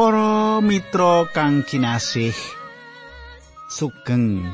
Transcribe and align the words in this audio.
Para 0.00 0.64
mitra 0.64 1.28
kang 1.28 1.60
kinasih 1.60 2.32
sugeng 3.68 4.48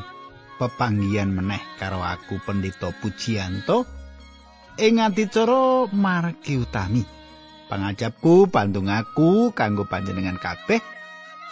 pepanggihan 0.58 1.30
meneh 1.30 1.62
karo 1.78 2.02
aku 2.02 2.42
Pendeta 2.42 2.90
Pujiyanto 2.90 3.86
ing 4.74 4.98
adicara 4.98 5.86
margi 5.94 6.58
utami. 6.58 7.06
Pangajapku 7.70 8.50
bandung 8.50 8.90
aku 8.90 9.54
kanggo 9.54 9.86
panjenengan 9.86 10.34
kabeh 10.34 10.82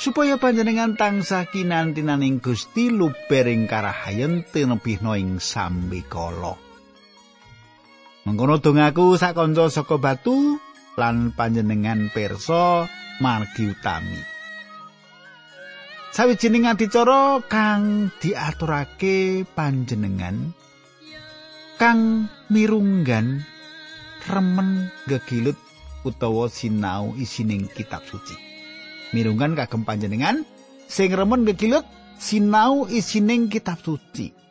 supaya 0.02 0.42
panjenengan 0.42 0.98
tansah 0.98 1.46
kinantinaning 1.46 2.42
Gusti 2.42 2.90
lubering 2.90 3.70
karahayen 3.70 4.42
tinebihna 4.42 5.22
ing 5.22 5.38
sambikala. 5.38 6.58
Mengkono 8.26 8.58
dongaku 8.58 9.14
sak 9.14 9.38
kanca 9.38 9.70
saka 9.70 10.02
batu 10.02 10.58
lan 10.98 11.30
panjenengan 11.30 12.10
pirsa 12.10 12.90
margi 13.22 13.70
utami. 13.70 14.20
Sawijining 16.14 16.70
adicara 16.70 17.42
kang 17.50 18.14
diaturake 18.22 19.42
panjenengan 19.50 20.54
kang 21.74 22.30
mirunggan 22.54 23.42
remen 24.30 24.94
gegilut 25.10 25.58
utawa 26.06 26.46
sinau 26.46 27.18
isining 27.18 27.66
kitab 27.66 28.06
suci. 28.06 28.38
Mirunggan 29.10 29.58
kagem 29.58 29.82
panjenengan 29.82 30.46
sing 30.86 31.10
remen 31.10 31.42
gegilut 31.42 31.82
sinau 32.22 32.86
isining 32.86 33.50
kitab 33.50 33.82
suci. 33.82 34.43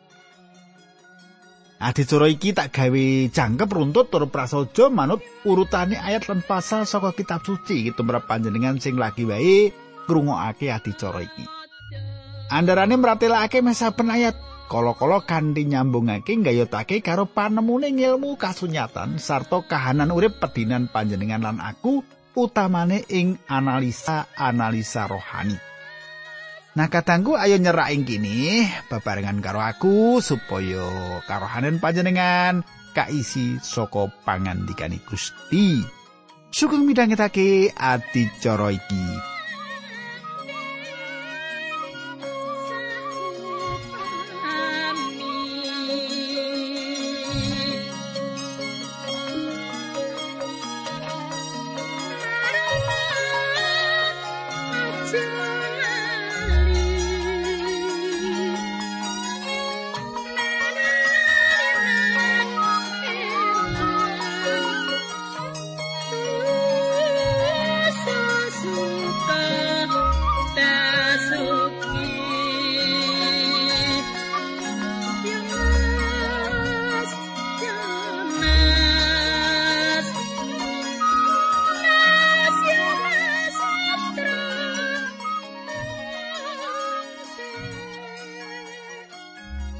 Adicara 1.82 2.30
iki 2.30 2.54
tak 2.54 2.70
gawe 2.70 3.04
jangkep 3.28 3.68
runtut 3.68 4.06
tur 4.08 4.30
prasaja 4.30 4.88
manut 4.88 5.20
urutane 5.42 5.98
ayat 5.98 6.30
lan 6.30 6.40
pasal 6.40 6.86
saka 6.86 7.10
kitab 7.12 7.42
suci 7.42 7.90
tumrap 7.92 8.30
panjenengan 8.30 8.78
sing 8.78 8.94
lagi 8.94 9.26
wae 9.26 9.74
ngrungokake 10.06 10.70
adicara 10.70 11.20
iki. 11.26 11.44
Andarane 12.48 12.94
mratelake 12.94 13.58
mesaben 13.60 14.06
ayat 14.08 14.38
kala-kala 14.70 15.26
kanthi 15.26 15.66
nyambungake 15.66 16.38
nggayutake 16.38 17.02
karo 17.02 17.26
panemune 17.26 17.90
ilmu 17.90 18.38
kasunyatan 18.38 19.18
sarta 19.18 19.60
kahanan 19.66 20.14
urip 20.14 20.38
pedinan 20.38 20.86
panjenengan 20.88 21.42
lan 21.42 21.58
aku 21.58 22.06
utamane 22.38 23.02
ing 23.10 23.36
analisa-analisa 23.50 25.10
rohani. 25.10 25.73
Nah 26.74 26.90
katangku 26.90 27.38
ayo 27.38 27.54
nyerak 27.54 27.94
ing 27.94 28.02
kini 28.02 28.66
bebarengan 28.90 29.38
karo 29.38 29.62
aku 29.62 30.18
supaya 30.18 31.22
karohanen 31.22 31.78
panjenengan 31.78 32.66
kaisi 32.98 33.62
saka 33.62 34.10
pangandikane 34.26 34.98
Gusti. 35.06 35.86
Sugeng 36.50 36.82
midhangetake 36.82 37.70
adicara 37.78 38.74
iki. 38.74 39.33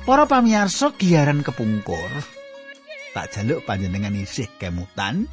Para 0.04 0.28
pamirsa 0.28 0.92
giaran 1.00 1.40
kepungkur. 1.40 2.12
Tak 3.16 3.26
jaluk 3.32 3.64
panjenengan 3.64 4.12
isih 4.12 4.52
kemutan. 4.60 5.24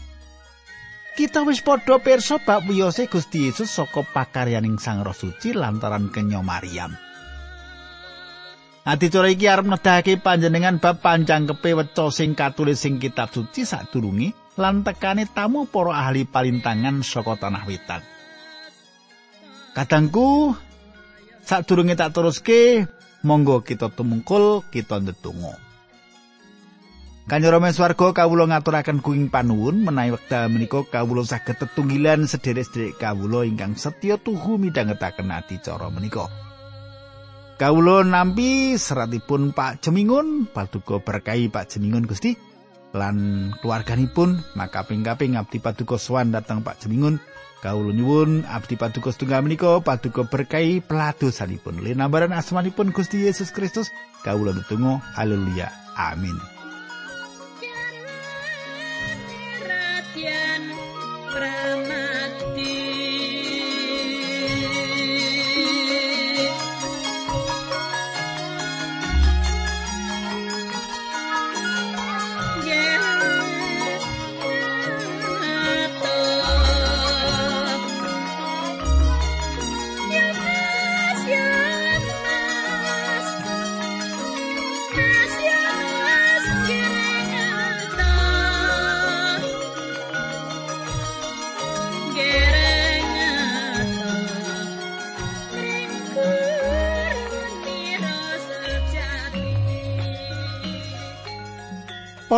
Kita 1.11 1.43
wis 1.43 1.59
padha 1.59 1.99
pirsa 1.99 2.39
bab 2.39 2.63
wiyose 2.71 3.11
Gusti 3.11 3.51
Yesus 3.51 3.67
saka 3.67 3.99
pakaryaning 3.99 4.79
Sang 4.79 5.03
Roh 5.03 5.11
Suci 5.11 5.51
lantaran 5.51 6.07
kenya 6.07 6.39
Maryam. 6.39 6.95
Adicara 8.87 9.27
iki 9.27 9.51
arep 9.51 9.67
nedhake 9.67 10.15
panjenengan 10.23 10.79
bab 10.79 11.03
panjangkepe 11.03 11.75
weca 11.75 12.07
sing 12.07 12.31
katulis 12.31 12.79
sing 12.79 12.95
kitab 12.95 13.27
suci 13.27 13.67
sadurunge 13.67 14.55
lan 14.55 14.87
tekane 14.87 15.27
tamu 15.27 15.67
para 15.67 15.99
ahli 15.99 16.23
palintangan 16.23 17.03
saka 17.03 17.35
tanah 17.35 17.67
wetan. 17.67 17.99
Kadangku 19.75 20.55
sadurunge 21.43 21.99
tak 21.99 22.15
teruske 22.15 22.87
monggo 23.21 23.61
kita 23.61 23.93
tumungkul 23.93 24.65
kita 24.69 25.01
ndedonga 25.01 25.71
Kanyoro 27.29 27.61
swarga 27.71 28.11
kawula 28.11 28.49
ngaturaken 28.49 28.99
kuing 28.99 29.29
panuwun 29.31 29.85
menawi 29.87 30.17
wekdal 30.17 30.51
menika 30.51 30.83
kawula 30.83 31.23
saged 31.23 31.63
tetunggilan 31.63 32.27
sederek-sederek 32.27 32.99
kawula 32.99 33.47
ingkang 33.47 33.77
setya 33.79 34.19
tuhu 34.19 34.59
midhangetaken 34.59 35.31
adicara 35.31 35.87
menika. 35.93 36.27
Kawula 37.55 38.01
nampi 38.03 38.75
seratipun 38.75 39.53
Pak 39.53 39.85
Jemingun, 39.85 40.49
paduka 40.49 40.97
berkahi 40.97 41.47
Pak 41.47 41.71
Jemingun 41.71 42.09
Gusti 42.09 42.33
lan 42.91 43.47
keluarganipun 43.63 44.43
maka 44.59 44.83
ping-kaping 44.83 45.39
abdi 45.39 45.63
paduka 45.63 45.95
sowan 45.95 46.35
dhateng 46.35 46.65
Pak 46.65 46.83
Jemingun 46.83 47.21
Kawula 47.61 47.93
nyuwun 47.93 48.41
abdi 48.49 48.73
paduka 48.73 49.13
setunggal 49.13 49.45
menika 49.45 49.77
paduka 49.85 50.25
berkahi 50.25 50.81
peladosanipun. 50.81 51.85
Linambaran 51.85 52.33
asmanipun 52.33 52.89
Gusti 52.89 53.21
Yesus 53.21 53.53
Kristus 53.53 53.93
kawula 54.25 54.49
nutung 54.49 54.97
haleluya. 55.13 55.69
Amin. 55.93 56.60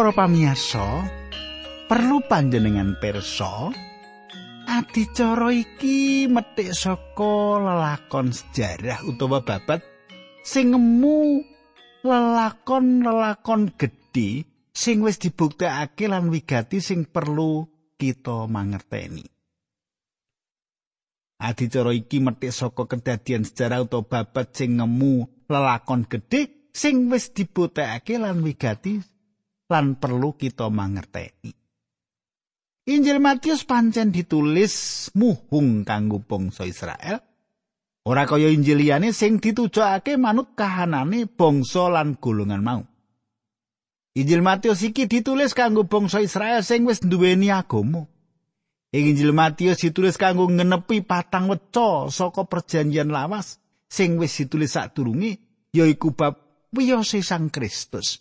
Para 0.03 0.27
pamirsa, 0.27 1.07
perlu 1.87 2.19
panjenengan 2.27 2.99
pirsa 2.99 3.71
adicara 4.67 5.47
iki 5.55 6.27
metik 6.27 6.75
saka 6.75 7.63
lelakon 7.63 8.35
sejarah 8.35 8.99
utawa 9.07 9.39
babat 9.47 9.79
sing 10.43 10.75
ngemu 10.75 11.47
lelakon-lelakon 12.03 13.79
gedhe 13.79 14.43
sing 14.75 14.99
wis 15.07 15.23
dibuktekake 15.23 16.11
lan 16.11 16.27
wigati 16.27 16.83
sing 16.83 17.07
perlu 17.07 17.63
kita 17.95 18.51
mangerteni. 18.51 19.23
Adicara 21.39 21.95
iki 21.95 22.19
metik 22.19 22.51
saka 22.51 22.91
kedadian 22.91 23.47
sejarah 23.47 23.87
utawa 23.87 24.03
babat 24.03 24.51
sing 24.51 24.83
ngemu 24.83 25.47
lelakon 25.47 26.03
gedhe 26.11 26.51
sing 26.75 27.07
wis 27.07 27.31
dibuktekake 27.31 28.19
lan 28.19 28.43
wigati 28.43 29.12
lan 29.73 29.97
perlu 29.97 30.37
kita 30.37 30.69
mangerteni. 30.69 31.49
Injil 32.83 33.17
Matius 33.17 33.65
pancen 33.65 34.13
ditulis 34.13 35.07
muhung 35.17 35.81
kanggo 35.81 36.21
bangsa 36.21 36.67
Israel. 36.69 37.17
Ora 38.03 38.27
kaya 38.27 38.51
Injil 38.51 38.83
liyane 38.83 39.15
sing 39.15 39.39
ditujokake 39.39 40.19
manut 40.19 40.53
kahanane 40.53 41.25
bangsa 41.25 41.87
lan 41.87 42.19
golongan 42.19 42.61
mau. 42.61 42.83
Injil 44.13 44.43
Matius 44.43 44.83
iki 44.83 45.07
ditulis 45.07 45.55
kanggo 45.55 45.87
bangsa 45.87 46.19
Israel 46.19 46.61
sing 46.61 46.83
wis 46.83 47.01
nduweni 47.01 47.49
agama. 47.49 48.03
Injil 48.93 49.31
Matius 49.33 49.81
ditulis 49.81 50.19
kanggo 50.19 50.51
ngenepi 50.51 51.01
patang 51.07 51.49
weca 51.49 52.11
saka 52.13 52.45
perjanjian 52.45 53.09
lawas 53.09 53.63
sing 53.87 54.19
wis 54.19 54.35
ditulis 54.37 54.75
sadurunge 54.75 55.39
yaiku 55.71 56.11
bab 56.13 56.35
wiyose 56.75 57.23
Sang 57.23 57.47
Kristus. 57.47 58.19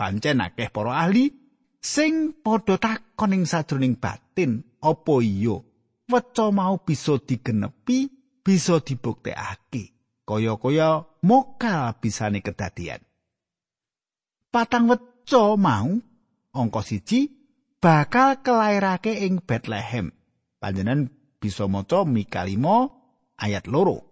Pancen 0.00 0.40
akeh 0.40 0.72
para 0.72 1.04
ahli 1.04 1.28
sing 1.76 2.32
padha 2.40 2.80
takon 2.80 3.36
ing 3.36 3.44
sadroning 3.44 4.00
batin, 4.00 4.64
apa 4.80 5.14
iya 5.20 5.60
weca 6.08 6.48
mau 6.48 6.80
bisa 6.80 7.20
digenepi, 7.20 8.08
bisa 8.40 8.80
dibuktekake. 8.80 9.92
Kaya-kaya 10.24 11.04
mokal 11.20 12.00
bisane 12.00 12.40
kedadian. 12.40 13.04
Patang 14.48 14.88
weca 14.88 15.60
mau 15.60 16.00
angka 16.56 16.80
siji 16.80 17.28
bakal 17.78 18.40
kelairake 18.40 19.20
ing 19.20 19.44
Bethlehem. 19.44 20.16
Panjenengan 20.56 21.12
bisa 21.36 21.68
maca 21.68 22.08
Mika 22.08 22.48
5 22.48 23.36
ayat 23.36 23.68
loro. 23.68 24.08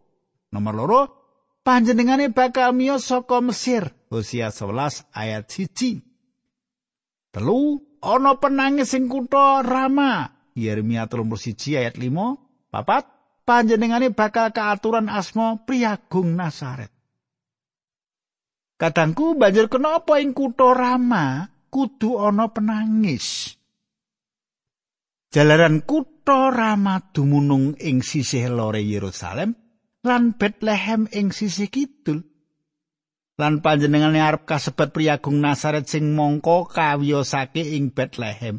Nomor 0.53 0.75
loro, 0.77 1.01
panjenengane 1.65 2.29
bakal 2.29 2.77
miyos 2.77 3.09
saka 3.09 3.41
Mesir. 3.41 3.98
Hosea 4.09 4.49
11 4.53 5.09
ayat 5.13 5.45
1. 5.49 7.33
Telu, 7.33 7.81
ana 8.01 8.41
penangis 8.41 8.97
sing 8.97 9.09
kutha 9.09 9.61
Rama. 9.61 10.33
Yeremia 10.57 11.07
31 11.07 11.81
ayat 11.81 11.95
5. 11.97 12.73
Papat, 12.73 13.05
panjenengane 13.49 14.13
bakal 14.13 14.53
keaturan 14.53 15.09
asma 15.09 15.61
Priagung 15.65 16.37
Nasaret. 16.37 16.93
Kadangku 18.79 19.35
banjur 19.35 19.73
kenapa 19.73 20.21
ing 20.21 20.37
kutha 20.37 20.77
Rama 20.77 21.49
kudu 21.73 22.21
ana 22.21 22.53
penangis? 22.53 23.57
Jalaran 25.33 25.85
kutha 25.85 26.53
Rama 26.53 27.01
dumunung 27.13 27.77
ing 27.81 28.01
sisih 28.05 28.49
lore 28.53 28.81
Yerusalem 28.85 29.57
lan 30.05 30.37
Bethlehem 30.37 31.09
ing 31.13 31.33
sisih 31.33 31.69
kidul. 31.73 32.28
Lan 33.39 33.63
panjenengane 33.63 34.19
arep 34.19 34.51
kasebat 34.51 34.91
priyagung 34.91 35.39
Nasaret 35.39 35.87
sing 35.87 36.11
mongko 36.19 36.67
kawiyosake 36.67 37.79
ing 37.79 37.95
Bethlehem. 37.95 38.59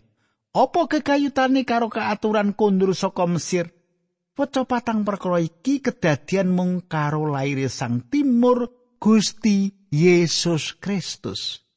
Apa 0.55 0.87
kekayutane 0.87 1.67
karo 1.67 1.91
keaturan 1.91 2.55
kundur 2.55 2.95
saka 2.95 3.27
Mesir? 3.27 3.75
Waca 4.39 4.63
patang 4.63 5.03
perkara 5.03 5.43
iki 5.43 5.83
kedadian 5.83 6.55
mung 6.55 6.87
karo 6.87 7.27
laire 7.27 7.67
sang 7.67 8.07
timur 8.07 8.71
Gusti 8.95 9.67
Yesus 9.91 10.79
Kristus. 10.79 11.67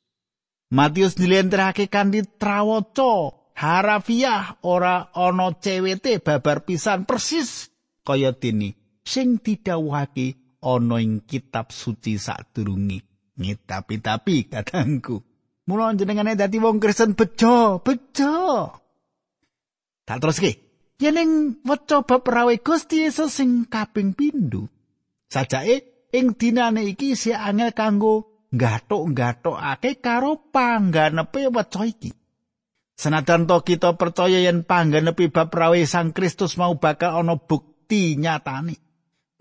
Matius 0.70 1.18
dilentrake 1.18 1.90
kanthi 1.90 2.22
trawaca 2.38 3.34
harafiah 3.58 4.62
ora 4.62 5.10
ana 5.10 5.52
cewete 5.58 6.22
babar 6.22 6.62
pisan 6.62 7.04
persis 7.04 7.68
kaya 8.06 8.30
dene 8.32 8.78
sing 9.02 9.42
didhawuhake 9.42 10.41
ana 10.62 11.02
ing 11.02 11.26
kitab 11.26 11.74
suci 11.74 12.16
sadurunge 12.16 13.02
ngetapi-tapi 13.36 14.46
kadangku 14.46 15.20
mula 15.66 15.94
jenengane 15.94 16.38
dadi 16.38 16.58
wong 16.58 16.82
Kristen 16.82 17.14
bejo 17.14 17.82
bejo. 17.82 18.70
Tak 20.02 20.18
teruske. 20.18 20.52
Yen 20.98 21.18
ing 21.18 21.30
waca 21.66 22.02
bab 22.06 22.22
rawe 22.26 22.54
Gusti 22.62 23.06
Yesus 23.06 23.34
sing 23.34 23.66
kaping 23.66 24.14
pindho. 24.14 24.70
Sajake 25.30 26.08
ing 26.14 26.34
dinane 26.38 26.86
iki 26.86 27.14
si 27.18 27.34
angel 27.34 27.74
kanggo 27.74 28.46
nggathuk-nggathukake 28.52 30.02
karo 30.02 30.38
pangganepe 30.52 31.48
waca 31.50 31.82
iki. 31.86 32.10
Senajan 32.92 33.48
to 33.48 33.64
kita 33.64 33.96
percaya 33.98 34.38
yen 34.44 34.62
panggenepi 34.62 35.32
bab 35.32 35.50
rawe 35.50 35.80
Sang 35.88 36.14
Kristus 36.14 36.54
mau 36.60 36.76
bakal 36.78 37.24
ana 37.24 37.34
bukti 37.34 38.14
nyatane. 38.20 38.91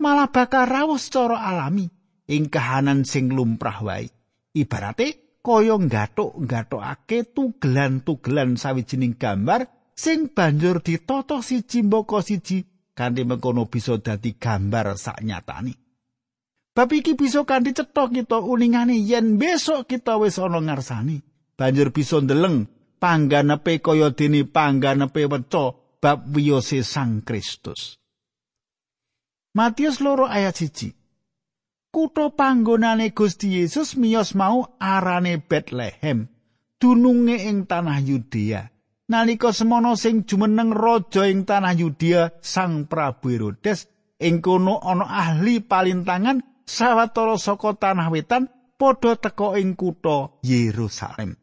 Malah 0.02 0.34
bakal 0.34 0.66
rawuh 0.66 0.98
secara 0.98 1.38
alami 1.46 1.86
ing 2.26 2.50
kahanan 2.50 3.06
sing 3.06 3.30
lumrah 3.30 3.78
wae. 3.86 4.10
Ibarate 4.50 5.38
kaya 5.46 5.78
nggathuk-nggathukake 5.78 7.30
tugelan-tugelan 7.30 8.58
sawijining 8.58 9.14
gambar 9.14 9.70
sing 9.94 10.34
banjur 10.34 10.82
ditata 10.82 11.38
siji 11.38 11.86
mboko 11.86 12.18
siji 12.18 12.66
kanthi 12.98 13.22
mengkono 13.22 13.70
bisa 13.70 13.94
dadi 14.02 14.34
gambar 14.34 14.98
sak 14.98 15.22
nyatane. 15.22 15.78
Bab 16.74 16.90
iki 16.90 17.14
bisa 17.14 17.46
kanthi 17.46 17.70
cetha 17.70 18.10
kita 18.10 18.42
uningane 18.42 18.98
yen 18.98 19.38
besok 19.38 19.86
kita 19.86 20.18
wis 20.18 20.42
ana 20.42 20.58
ngarsani. 20.58 21.22
Banjur 21.54 21.94
bisa 21.94 22.18
ndeleng 22.18 22.66
pangganepe 22.98 23.78
kaya 23.78 24.10
dene 24.10 24.50
pangganepe 24.50 25.30
weca 25.30 25.78
bab 26.02 26.26
wiyose 26.34 26.82
Sang 26.82 27.22
Kristus. 27.22 28.01
Matius 29.52 30.00
loro 30.00 30.24
ayat 30.24 30.56
siji. 30.56 30.96
Kutha 31.92 32.32
panggonane 32.32 33.12
Gusti 33.12 33.60
Yesus 33.60 34.00
miyos 34.00 34.32
mau 34.32 34.64
arane 34.80 35.36
Bethlehem, 35.36 36.24
dununge 36.80 37.36
ing 37.36 37.68
tanah 37.68 38.00
Yudea. 38.00 38.72
Nalika 39.12 39.52
semono 39.52 39.92
sing 39.92 40.24
jumeneng 40.24 40.72
raja 40.72 41.28
ing 41.28 41.44
tanah 41.44 41.76
Yudea 41.76 42.40
Sang 42.40 42.88
Prabu 42.88 43.28
Herodes, 43.28 43.92
ing 44.16 44.40
kono 44.40 44.80
ana 44.80 45.04
ahli 45.04 45.60
palintangan 45.60 46.64
sawetara 46.64 47.36
saka 47.36 47.76
tanah 47.76 48.08
wetan 48.08 48.48
padha 48.80 49.20
teka 49.20 49.60
ing 49.60 49.76
kutha 49.76 50.32
Yerusalem. 50.40 51.36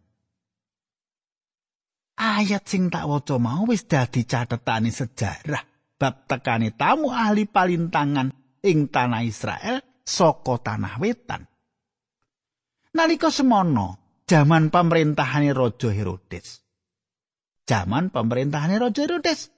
ayat 2.20 2.68
sing 2.68 2.92
tak 2.92 3.08
waca 3.08 3.40
mau 3.40 3.64
wis 3.64 3.88
dadi 3.88 4.28
catetane 4.28 4.92
sejarah 4.92 5.69
bab 6.00 6.26
tekane 6.26 6.72
tamu 6.72 7.12
ahli 7.12 7.44
palintangan 7.44 8.32
ing 8.64 8.88
tanah 8.88 9.22
Israel 9.28 9.84
saka 10.08 10.56
tanah 10.64 10.96
wetan. 11.04 11.44
Nalika 12.96 13.30
semono, 13.30 14.00
jaman 14.26 14.72
pemerintahannya 14.72 15.52
Raja 15.54 15.92
Herodes. 15.92 16.64
Jaman 17.68 18.10
pemerintahannya 18.10 18.80
Raja 18.80 19.02
Herodes. 19.06 19.52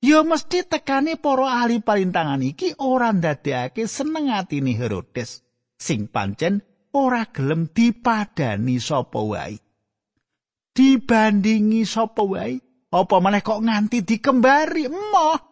Ya 0.00 0.20
mesti 0.20 0.64
tekane 0.64 1.16
para 1.16 1.64
ahli 1.64 1.82
palintangan 1.82 2.40
iki 2.44 2.78
ora 2.78 3.10
ndadekake 3.10 3.88
seneng 3.88 4.32
atine 4.32 4.76
Herodes 4.76 5.44
sing 5.80 6.06
pancen 6.06 6.62
ora 6.92 7.24
gelem 7.28 7.68
dipadani 7.72 8.76
sapa 8.80 9.20
wae. 9.20 9.60
dibandingi 10.70 11.82
sapa 11.84 12.22
wae 12.22 12.56
apa 12.90 13.16
maneh 13.22 13.42
kok 13.42 13.62
nganti 13.62 14.06
dikembari 14.06 14.86
emoh 14.86 15.49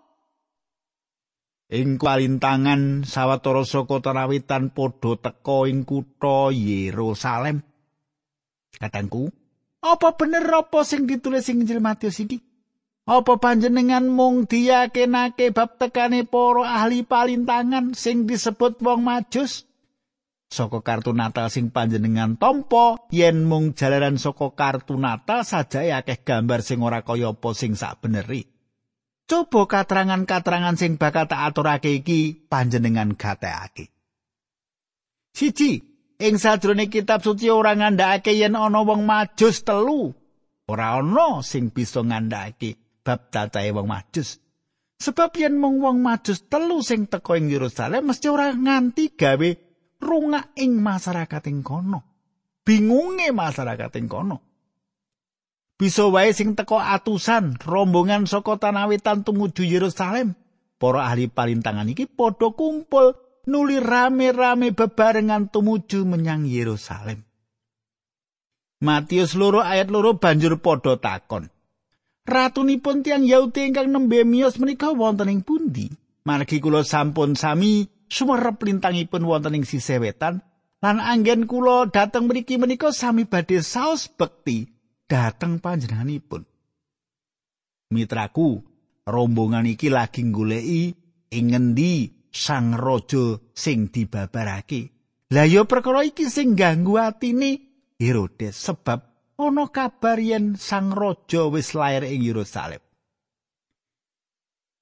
ing 1.68 2.00
palintangan 2.00 3.04
sawetara 3.04 3.62
saka 3.68 4.00
terawitan 4.00 4.72
padha 4.72 5.20
teka 5.20 5.68
ing 5.68 5.84
kutha 5.84 6.48
Yerusalem. 6.52 7.60
Katangku 8.80 9.28
apa 9.78 10.16
bener 10.18 10.42
apa 10.48 10.82
sing 10.82 11.06
ditulis 11.06 11.46
ing 11.52 11.62
Injil 11.62 11.78
Matius 11.78 12.18
iki? 12.24 12.42
Apa 13.08 13.40
panjenengan 13.40 14.04
mung 14.04 14.44
diyakinake 14.44 15.48
bab 15.56 15.80
tekane 15.80 16.28
para 16.28 16.68
ahli 16.68 17.08
palintangan 17.08 17.96
sing 17.96 18.28
disebut 18.28 18.84
wong 18.84 19.00
majus? 19.00 19.64
Saka 20.48 20.80
kartu 20.80 21.12
natal 21.12 21.52
sing 21.52 21.68
panjenengan 21.72 22.36
tampa 22.40 22.96
yen 23.12 23.44
mung 23.44 23.76
jalaran 23.76 24.16
saka 24.16 24.52
kartu 24.52 24.96
natal 24.96 25.44
saja 25.44 25.84
akeh 26.00 26.20
gambar 26.24 26.60
sing 26.64 26.80
ora 26.80 27.04
kaya 27.04 27.32
apa 27.32 27.52
sing 27.52 27.76
sakbeneri 27.76 28.57
coba 29.28 29.68
katerangan-katerangan 29.68 30.80
sing 30.80 30.96
bakal 30.96 31.28
tak 31.28 31.52
aturake 31.52 32.00
iki 32.00 32.48
panjenengan 32.48 33.12
gatekake 33.12 33.92
siji 35.36 35.84
ing 36.16 36.34
sadrone 36.40 36.88
kitab 36.88 37.20
suci 37.20 37.52
ora 37.52 37.76
ngandhakake 37.76 38.32
yen 38.32 38.56
ana 38.56 38.80
wong 38.80 39.04
majus 39.04 39.62
telu 39.62 40.16
ora 40.66 40.98
ana 40.98 41.44
sing 41.44 41.68
bisa 41.68 42.00
ngandhakake 42.00 43.04
bab 43.04 43.28
tatahe 43.28 43.70
wong 43.76 43.86
majus 43.86 44.40
sebab 44.98 45.30
yen 45.38 45.60
mung 45.60 45.78
wong 45.78 46.02
majus 46.02 46.48
telu 46.50 46.82
sing 46.82 47.06
teka 47.06 47.38
ing 47.38 47.52
Yerusalem 47.52 48.10
mesti 48.10 48.26
ora 48.26 48.50
nganti 48.50 49.14
gawe 49.14 49.50
rungak 50.02 50.54
ing 50.58 50.78
masyarakat 50.78 51.42
ing 51.50 51.62
kono. 51.62 52.00
Bingunge 52.62 53.30
masyarakat 53.34 53.92
ing 53.98 54.06
kono. 54.10 54.36
Bisa 55.78 56.10
wae 56.10 56.34
sing 56.34 56.58
teko 56.58 56.82
atusan 56.82 57.54
rombongan 57.62 58.26
saka 58.26 58.58
tanah 58.58 58.90
wetan 58.90 59.22
tumuju 59.22 59.62
Yerusalem. 59.62 60.34
Para 60.74 61.06
ahli 61.06 61.30
palintangan 61.30 61.86
iki 61.94 62.10
padha 62.10 62.50
kumpul 62.50 63.14
nuli 63.46 63.78
rame-rame 63.78 64.74
bebarengan 64.74 65.54
tumuju 65.54 66.02
menyang 66.02 66.50
Yerusalem. 66.50 67.22
Matius 68.82 69.38
loro 69.38 69.62
ayat 69.62 69.90
loro 69.90 70.18
banjur 70.18 70.58
padha 70.58 70.98
takon. 70.98 71.46
Ratunipun 72.26 73.06
tiang 73.06 73.22
Yahudi 73.22 73.70
ingkang 73.70 73.88
nembe 73.94 74.26
miyos 74.26 74.58
menika 74.58 74.90
wonten 74.90 75.30
ing 75.30 75.46
pundi? 75.46 75.94
Margi 76.26 76.58
kula 76.58 76.82
sampun 76.82 77.38
sami 77.38 77.86
sumerep 78.10 78.58
lintangipun 78.66 79.22
wonten 79.22 79.54
ing 79.54 79.62
sisih 79.62 80.02
wetan 80.02 80.42
lan 80.82 80.98
anggen 80.98 81.46
kula 81.46 81.86
dhateng 81.86 82.26
mriki 82.26 82.58
menika 82.58 82.90
sami 82.90 83.24
badhe 83.30 83.62
saos 83.62 84.10
bekti 84.10 84.77
dhateng 85.08 85.58
panjenenganipun. 85.58 86.44
Mitraku, 87.88 88.60
rombongan 89.08 89.64
iki 89.64 89.88
lagi 89.88 90.28
goleki 90.28 90.92
ing 91.32 91.44
ngendi 91.56 92.12
sang 92.28 92.76
raja 92.76 93.40
sing 93.56 93.88
dibabarake. 93.88 94.92
Lah 95.32 95.48
ya 95.48 95.64
perkara 95.64 96.04
iki 96.04 96.28
sing 96.28 96.52
ganggu 96.52 97.00
atine 97.00 97.64
Herodes 97.98 98.54
sebab 98.54 99.00
ana 99.40 99.64
kabar 99.72 100.20
yen 100.20 100.60
sang 100.60 100.92
raja 100.92 101.48
wis 101.48 101.72
lair 101.72 102.04
ing 102.04 102.20
Yerusalem. 102.22 102.80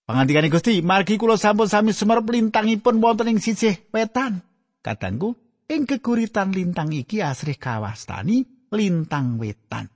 Pangandikane 0.07 0.47
Gusti, 0.47 0.87
margi 0.87 1.19
kula 1.19 1.35
sampun 1.35 1.67
sami 1.67 1.91
semerep 1.91 2.31
lintangipun 2.31 3.03
wonten 3.03 3.27
ing 3.27 3.43
sisih 3.43 3.91
wetan. 3.91 4.39
Kadangku, 4.79 5.35
ing 5.67 5.83
keguritan 5.83 6.55
lintang 6.55 6.95
iki 6.95 7.19
asrih 7.19 7.59
kawastani 7.59 8.47
lintang 8.71 9.35
wetan. 9.43 9.96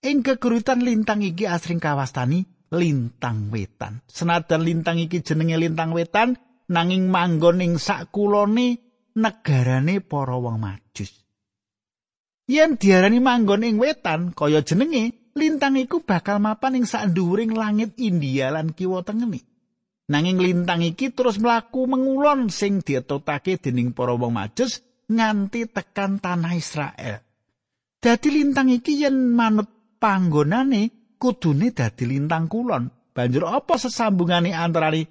Ing 0.00 0.24
keguritan 0.24 0.80
lintang 0.80 1.20
iki 1.20 1.44
asring 1.44 1.76
kawastani 1.76 2.48
lintang 2.72 3.52
wetan. 3.52 4.00
Senajan 4.08 4.64
lintang 4.64 4.96
iki 4.96 5.20
jenenge 5.20 5.60
lintang 5.60 5.92
wetan, 5.92 6.40
nanging 6.72 7.12
manggon 7.12 7.60
ing 7.60 7.76
sakulone 7.76 8.80
negarane 9.12 10.00
para 10.00 10.40
wong 10.40 10.56
Majus. 10.56 11.12
Yen 12.48 12.80
diarani 12.80 13.20
manggon 13.20 13.66
ing 13.66 13.76
wetan, 13.76 14.32
kaya 14.32 14.64
jenenge, 14.64 15.34
lintang 15.36 15.76
iku 15.76 16.00
bakal 16.00 16.40
mapan 16.40 16.80
ing 16.80 16.86
sandhuwuring 16.88 17.52
langit 17.52 17.92
India 18.00 18.48
lan 18.48 18.72
kiwa 18.72 19.04
tengene. 19.04 19.44
Nanging 20.10 20.42
lintang 20.42 20.82
iki 20.82 21.14
terus 21.14 21.38
mlaku 21.38 21.86
mengulon 21.86 22.50
sing 22.50 22.82
dietutake 22.82 23.60
dening 23.60 23.94
para 23.94 24.16
wong 24.16 24.32
Majus 24.32 24.82
nganti 25.12 25.70
tekan 25.70 26.18
tanah 26.18 26.56
Israel. 26.56 27.20
Dadi 28.00 28.28
lintang 28.32 28.72
iki 28.72 29.04
yen 29.04 29.36
manut 29.36 29.79
panggonane 30.00 31.14
kudune 31.20 31.70
dadi 31.76 32.08
lintang 32.08 32.48
kulon. 32.48 32.88
Banjur 33.12 33.44
apa 33.52 33.76
sesambungane 33.76 34.56
antarané 34.56 35.04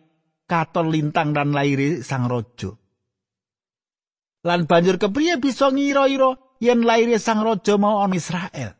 katon 0.50 0.90
lintang 0.90 1.32
dan 1.32 1.54
lairi 1.54 2.02
sang 2.02 2.26
raja? 2.26 2.74
Lan 4.44 4.66
banjur 4.66 4.98
kepriye 4.98 5.38
bisa 5.38 5.70
ngira-ira 5.70 6.34
yen 6.58 6.82
lairi 6.82 7.22
sang 7.22 7.46
raja 7.46 7.78
mau 7.78 8.02
ana 8.02 8.18
Israel? 8.18 8.74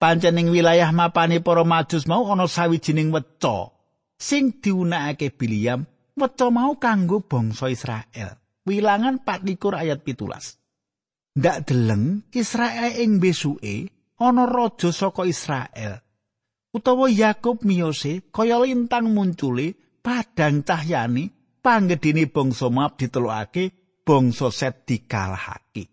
Pancen 0.00 0.40
ing 0.40 0.48
wilayah 0.48 0.88
mapane 0.96 1.44
para 1.44 1.66
majus 1.66 2.08
mau 2.08 2.24
ana 2.30 2.48
sawijining 2.48 3.12
weca 3.12 3.74
sing 4.16 4.60
diunakake 4.60 5.32
Biliam, 5.32 5.84
weca 6.16 6.48
mau 6.48 6.76
kanggo 6.80 7.20
bangsa 7.24 7.68
Israel. 7.68 8.36
Wilangan 8.68 9.24
24 9.24 9.60
ayat 9.80 9.98
17. 10.04 11.40
Ndak 11.40 11.58
deleng 11.68 12.24
Israel 12.36 12.92
ing 13.00 13.20
besuke 13.20 13.99
ana 14.20 14.44
raja 14.44 14.92
saka 14.92 15.24
Israel. 15.24 16.04
Utawa 16.70 17.10
Yakub 17.10 17.66
miyose 17.66 18.30
kaya 18.30 18.62
lintang 18.62 19.10
muncule 19.10 19.74
padang 20.04 20.62
cahyani 20.62 21.32
panggedene 21.64 22.30
bangsa 22.30 22.70
Moab 22.70 22.94
ditelokake 22.94 23.74
bangsa 24.06 24.54
Set 24.54 24.86
dikalahake. 24.86 25.90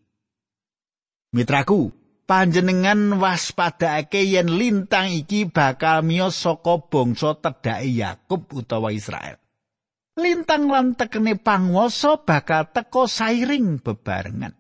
Mitraku, 1.33 1.89
panjenengan 2.29 3.17
waspadake 3.17 4.21
yen 4.27 4.53
lintang 4.53 5.09
iki 5.09 5.49
bakal 5.49 6.05
miyos 6.05 6.37
saka 6.37 6.77
bangsa 6.77 7.41
tedhake 7.41 7.89
Yakub 7.97 8.45
utawa 8.53 8.93
Israel. 8.93 9.41
Lintang 10.17 10.69
lan 10.69 10.93
tekene 10.97 11.37
panguwasa 11.37 12.21
bakal 12.21 12.69
teka 12.69 13.05
sairing 13.05 13.81
bebarengan. 13.81 14.53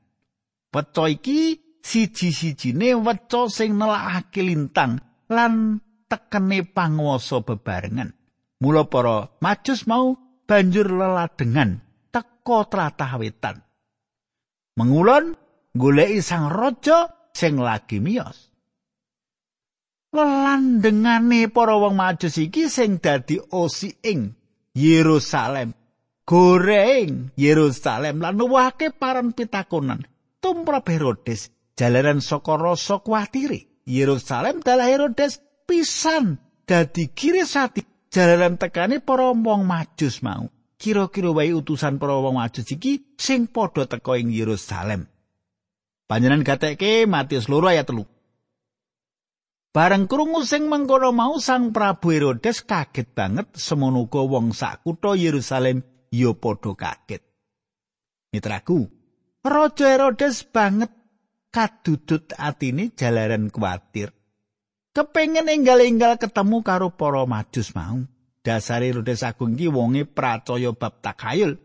Weca 0.69 1.09
iki 1.09 1.66
siji-sijine 1.87 2.99
weca 2.99 3.47
sing 3.47 3.79
nelakake 3.79 4.43
lintang 4.43 4.99
lan 5.31 5.79
tekene 6.11 6.67
panguwasa 6.67 7.39
bebarengan. 7.47 8.11
Mula 8.59 8.89
para 8.91 9.31
majus 9.39 9.87
mau 9.87 10.17
banjur 10.43 10.91
leladengan 10.91 11.79
teka 12.11 12.59
tlatah 12.67 13.15
wetan. 13.15 13.63
Mengulon 14.75 15.37
goleki 15.71 16.19
sang 16.19 16.51
raja 16.51 17.31
sing 17.31 17.55
lagi 17.61 18.03
miyos. 18.03 18.51
Lelandengane 20.11 21.47
para 21.51 21.77
wong 21.77 21.95
majus 21.95 22.35
iki 22.41 22.67
sing 22.67 22.99
dadi 22.99 23.39
osi 23.39 23.95
ing 24.03 24.35
Yerusalem. 24.75 25.71
Goreng 26.27 27.31
Yerusalem 27.39 28.19
lan 28.19 28.35
nuwake 28.35 28.91
paran 28.91 29.31
pitakonan. 29.31 30.03
Tumrap 30.43 30.85
Herodes 30.91 31.56
jalaran 31.77 32.19
saka 32.19 32.57
rasa 32.57 32.99
kuwatire. 32.99 33.69
Yerusalem 33.87 34.59
dalah 34.59 34.91
Herodes 34.91 35.39
pisan 35.63 36.43
dadi 36.67 37.07
kirisati 37.07 38.11
jalaran 38.11 38.59
tekane 38.59 38.99
para 38.99 39.31
wong 39.31 39.63
majus 39.63 40.19
mau. 40.19 40.51
Kira-kira 40.75 41.31
wae 41.31 41.55
utusan 41.55 41.95
para 41.95 42.19
wong 42.19 42.35
majus 42.35 42.67
iki 42.67 43.15
sing 43.15 43.47
padha 43.47 43.87
teka 43.87 44.19
ing 44.19 44.33
Yerusalem. 44.33 45.07
Panjenan 46.07 46.43
gatekke 46.43 47.07
Matius 47.07 47.47
loro 47.47 47.71
ayat 47.71 47.87
telu. 47.87 48.03
Bareng 49.71 50.09
krungu 50.09 50.41
sing 50.41 50.67
mengkono 50.67 51.13
mau 51.13 51.37
sang 51.37 51.69
Prabu 51.69 52.09
Herodes 52.09 52.65
kaget 52.65 53.13
banget 53.13 53.53
semono 53.53 54.09
wong 54.09 54.51
sak 54.51 54.81
kutha 54.81 55.13
Yerusalem 55.13 55.85
ya 56.09 56.33
padha 56.33 56.73
kaget. 56.73 57.21
Mitraku, 58.33 58.89
Raja 59.45 59.87
Herodes 59.87 60.43
banget 60.49 60.91
kadudut 61.51 62.31
atine 62.37 62.91
jalaran 62.93 63.49
kuatir. 63.49 64.13
Kepengen 64.93 65.45
enggal-enggal 65.45 66.17
ketemu 66.17 66.65
karo 66.65 66.89
para 66.89 67.21
majus 67.29 67.73
mau. 67.77 68.01
Dasar 68.41 68.81
Herodes 68.81 69.21
Agung 69.21 69.53
iki 69.53 69.67
wonge 69.69 70.07
pracaya 70.07 70.73
bab 70.73 71.03
takayul. 71.03 71.59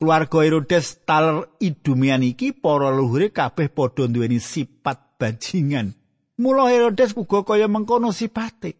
Keluarga 0.00 0.38
Herodes 0.40 1.02
taler 1.04 1.48
idumian 1.60 2.22
iki 2.24 2.56
para 2.56 2.88
luhure 2.94 3.32
kabeh 3.32 3.68
padha 3.68 4.08
duweni 4.08 4.40
sifat 4.40 5.20
bajingan. 5.20 5.92
Mula 6.36 6.68
Herodes 6.68 7.16
uga 7.16 7.44
kaya 7.44 7.66
mengkono 7.66 8.12
sipate. 8.12 8.76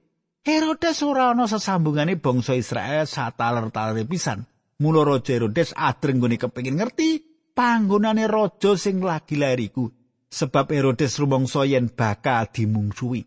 Herodes 0.47 1.03
ora 1.03 1.35
ana 1.35 1.51
sesambungane 1.51 2.21
bangsa 2.21 2.55
Israel 2.55 3.09
sataler-talere 3.09 4.07
pisan. 4.07 4.47
Mula 4.79 5.09
Raja 5.09 5.35
Herodes 5.35 5.73
adreng 5.73 6.21
gone 6.21 6.37
kepengin 6.37 6.77
ngerti 6.77 7.25
panggonane 7.57 8.29
raja 8.29 8.77
sing 8.77 9.01
lagi 9.01 9.41
lair 9.41 9.57
iku. 9.57 9.89
Sebab 10.37 10.69
Herodes 10.69 11.17
rumangsa 11.17 11.65
yen 11.65 11.89
bakal 11.89 12.53
dimungsuhi. 12.53 13.25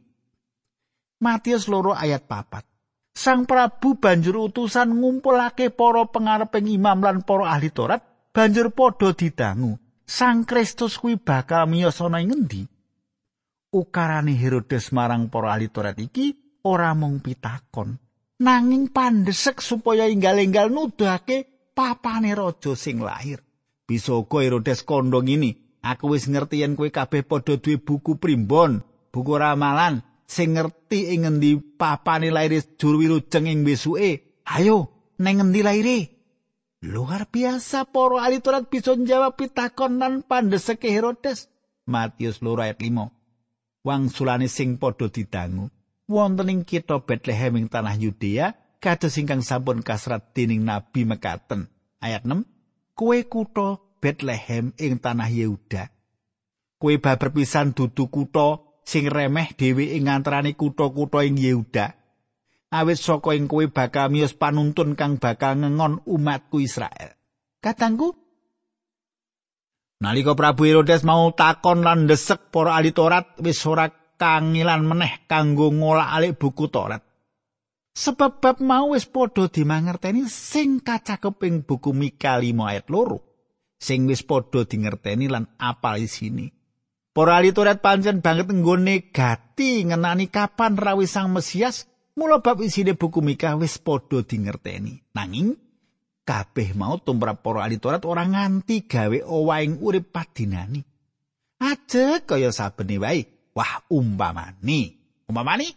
Matius 1.26 1.66
loro 1.66 1.98
ayat 1.98 2.30
papat. 2.30 2.70
Sang 3.18 3.50
Prabu 3.50 3.98
banjur 3.98 4.46
utusan 4.46 4.94
ngumpulake 4.94 5.74
para 5.74 6.06
pengareping 6.06 6.70
imam 6.70 7.02
lan 7.02 7.26
para 7.26 7.50
ahli 7.50 7.74
Taurat 7.74 8.06
banjur 8.30 8.70
padha 8.70 9.18
didangu. 9.18 9.82
Sang 10.06 10.46
Kristus 10.46 11.02
kuwi 11.02 11.18
bakal 11.18 11.66
miyos 11.66 11.98
ana 11.98 12.22
ing 12.22 12.30
ngendi? 12.30 12.64
Ukarane 13.74 14.38
Herodes 14.38 14.94
marang 14.94 15.34
para 15.34 15.58
ahli 15.58 15.68
Taurat 15.74 15.98
iki 15.98 16.62
ora 16.62 16.94
mung 16.94 17.26
pitakon, 17.26 17.98
nanging 18.42 18.94
pandesek 18.94 19.66
supaya 19.66 20.06
enggal-enggal 20.06 20.70
nuduhake 20.70 21.74
papane 21.74 22.38
raja 22.38 22.78
sing 22.78 23.02
lahir. 23.02 23.42
Bisa 23.86 24.14
uga 24.14 24.46
Herodes 24.46 24.86
kondong 24.86 25.30
ini, 25.30 25.69
aku 25.82 26.16
wis 26.16 26.28
ngerti 26.28 26.62
yen 26.62 26.76
kowe 26.76 26.90
kabeh 26.90 27.24
padha 27.24 27.60
duwe 27.60 27.78
buku 27.80 28.20
primbon, 28.20 28.84
buku 29.12 29.34
ramalan, 29.36 30.06
sing 30.30 30.56
ngerti 30.56 31.16
ing 31.16 31.26
ngendi 31.26 31.58
papane 31.80 32.30
lair 32.30 32.62
juru 32.78 33.04
wilujeng 33.04 33.50
ing 33.50 33.66
besuke. 33.66 34.42
Ayo, 34.46 34.90
neng 35.18 35.42
ngendi 35.42 35.62
laire? 35.62 36.00
Luar 36.80 37.28
biasa 37.28 37.92
para 37.92 38.24
ahli 38.24 38.40
Taurat 38.40 38.72
bisa 38.72 38.96
njawab 38.96 39.36
pitakon 39.36 40.00
lan 40.00 40.24
pandheseke 40.24 40.88
Herodes. 40.88 41.52
Matius 41.84 42.40
loro 42.40 42.64
ayat 42.64 42.80
5. 42.80 43.84
Wangsulane 43.84 44.48
sing 44.48 44.80
padha 44.80 45.12
didangu 45.12 45.68
wonten 46.10 46.50
ing 46.50 46.62
kitha 46.66 47.04
Bethlehem 47.06 47.60
ing 47.62 47.68
tanah 47.70 47.94
Yudea 47.94 48.58
kados 48.82 49.20
ingkang 49.22 49.46
sampun 49.46 49.86
kasrat 49.86 50.34
dening 50.34 50.64
nabi 50.64 51.06
mekaten. 51.06 51.68
Ayat 52.02 52.24
6. 52.24 52.48
Kue 52.96 53.28
kutha 53.28 53.80
Bethlehem 54.00 54.72
ing 54.80 55.04
tanah 55.04 55.30
Yehuda. 55.30 55.92
Kue 56.80 56.98
babar 56.98 57.36
pisan 57.36 57.76
dudu 57.76 58.08
kutha 58.08 58.64
sing 58.88 59.12
remeh 59.12 59.52
dhewe 59.54 59.94
ing 60.00 60.08
antaraning 60.08 60.56
kutha-kutha 60.56 61.28
ing 61.28 61.36
Yehuda. 61.36 62.00
Awit 62.72 62.98
saka 62.98 63.36
ing 63.36 63.52
kowe 63.52 63.66
bakal 63.68 64.10
miyos 64.10 64.34
panuntun 64.34 64.96
kang 64.96 65.20
bakal 65.20 65.60
ngengon 65.60 66.06
umatku 66.08 66.64
Israel. 66.64 67.14
Katangku 67.60 68.16
Nalika 70.00 70.32
Prabu 70.32 70.64
Herodes 70.64 71.04
mau 71.04 71.28
takon 71.36 71.84
lan 71.84 72.08
ndesek 72.08 72.56
para 72.56 72.80
ahli 72.80 72.96
Taurat 72.96 73.36
wis 73.44 73.60
ora 73.68 73.92
kangilan 74.16 74.88
meneh 74.88 75.28
kanggo 75.28 75.68
ngolah 75.76 76.16
alik 76.16 76.40
buku 76.40 76.72
Taurat. 76.72 77.04
Sebab 78.00 78.40
bab 78.40 78.64
mau 78.64 78.96
wis 78.96 79.04
padha 79.04 79.52
dimangerteni 79.52 80.24
sing 80.32 80.80
kacakep 80.80 81.36
ing 81.44 81.68
buku 81.68 81.92
Mika 81.92 82.40
5 82.40 82.48
ayat 82.64 82.88
loro. 82.88 83.29
Sing 83.80 84.12
wis 84.12 84.28
padha 84.28 84.68
dingerteni 84.68 85.32
lan 85.32 85.48
apal 85.56 86.04
isine. 86.04 86.52
Para 87.16 87.40
ahli 87.40 87.56
Taurat 87.56 87.80
pancen 87.80 88.20
banget 88.20 88.52
nggone 88.52 89.10
gati 89.10 89.88
ngenani 89.88 90.28
kapan 90.28 90.76
rawi 90.76 91.08
Sang 91.08 91.32
Mesias, 91.32 91.88
mula 92.20 92.44
bab 92.44 92.60
isine 92.60 92.94
buku 92.94 93.24
Mika 93.24 93.56
wis 93.56 93.80
padha 93.80 94.20
dingerteni. 94.22 95.00
Nanging 95.16 95.56
kabeh 96.28 96.76
mau 96.76 97.00
tumrap 97.00 97.40
para 97.40 97.66
ahli 97.66 97.80
Taurat 97.80 98.04
ora 98.04 98.28
nganti 98.28 98.86
gawe 98.86 99.26
owahing 99.26 99.80
urip 99.80 100.12
padinani. 100.12 100.84
Aja 101.60 102.20
kaya 102.24 102.52
sabene 102.52 103.00
wae. 103.00 103.22
Wah, 103.56 103.84
umpamane. 103.92 105.00
Umpamane 105.26 105.68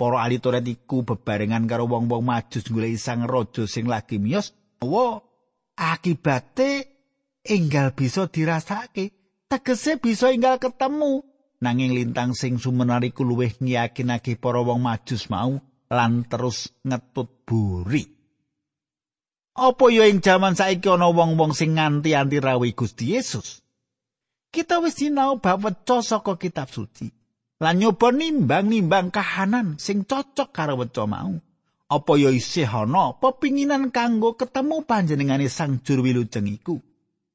para 0.00 0.24
ahli 0.24 0.40
Taurat 0.40 0.64
iku 0.64 1.04
bebarengan 1.04 1.68
karo 1.68 1.84
wong-wong 1.84 2.24
majus 2.24 2.64
golek 2.72 2.96
sang 2.96 3.28
raja 3.28 3.68
sing 3.68 3.84
lagi 3.84 4.16
miyos, 4.16 4.56
wa 4.80 5.20
akibate 5.76 6.99
enggal 7.44 7.96
bisa 7.96 8.28
dirasake. 8.28 9.20
tegese 9.50 9.98
bisa 9.98 10.30
inggal 10.30 10.62
ketemu. 10.62 11.26
Nanging 11.60 11.92
lintang 11.92 12.32
sing 12.32 12.56
sumenari 12.56 13.12
ku 13.12 13.26
luwih 13.26 13.52
ngiyakinake 13.58 14.38
para 14.38 14.62
wong 14.62 14.80
majus 14.80 15.28
mau 15.28 15.60
lan 15.90 16.24
terus 16.24 16.72
ngetut 16.86 17.44
buri. 17.44 18.06
Apa 19.58 19.90
ya 19.92 20.08
ing 20.08 20.24
jaman 20.24 20.56
saiki 20.56 20.88
ana 20.88 21.10
wong-wong 21.10 21.52
sing 21.52 21.76
nganti 21.76 22.16
anti 22.16 22.38
rawi 22.40 22.72
Gusti 22.72 23.12
Yesus? 23.12 23.60
Kita 24.48 24.80
wis 24.80 24.96
sinau 24.96 25.42
bab 25.42 25.66
saka 25.84 26.38
kitab 26.40 26.72
suci. 26.72 27.12
Lan 27.60 27.76
nyoba 27.76 28.08
nimbang-nimbang 28.08 29.12
kahanan 29.12 29.76
sing 29.76 30.08
cocok 30.08 30.48
karo 30.48 30.80
weca 30.80 31.04
mau. 31.04 31.36
Apa 31.90 32.12
ya 32.16 32.32
isih 32.32 32.70
ana 32.70 33.18
pepinginan 33.20 33.92
kanggo 33.92 34.38
ketemu 34.38 34.86
panjenengane 34.86 35.50
sang 35.50 35.82
juru 35.84 36.06
wilujeng 36.08 36.48
iku 36.48 36.80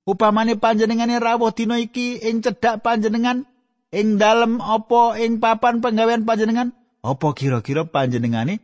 upamane 0.06 0.56
panjenengane 0.56 1.18
rawuh 1.18 1.52
dina 1.52 1.82
iki 1.82 2.22
ing 2.22 2.46
cedhak 2.46 2.86
panjenengan 2.86 3.50
ing 3.90 4.22
dalem 4.22 4.62
apa 4.62 5.18
ing 5.20 5.42
papan 5.42 5.82
penggawean 5.82 6.24
panjenengan? 6.24 6.72
Apa 7.02 7.34
kira-kira 7.34 7.86
panjenengane 7.86 8.62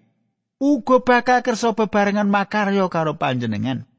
uga 0.62 1.02
bakal 1.02 1.42
kersa 1.42 1.74
bebarengan 1.74 2.30
makarya 2.30 2.86
karo 2.88 3.18
panjenengan? 3.18 3.90